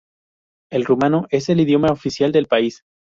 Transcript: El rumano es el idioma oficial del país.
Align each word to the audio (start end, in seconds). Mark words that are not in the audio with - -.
El 0.71 0.85
rumano 0.85 1.27
es 1.29 1.49
el 1.49 1.59
idioma 1.59 1.91
oficial 1.91 2.31
del 2.31 2.47
país. 2.47 2.83